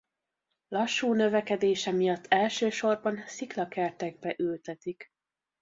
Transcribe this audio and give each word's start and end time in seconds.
Lassú 0.67 1.13
növekedése 1.13 1.91
miatt 1.91 2.25
elsősorban 2.29 3.23
sziklakertekbe 3.27 4.35
ültetik. 4.37 5.11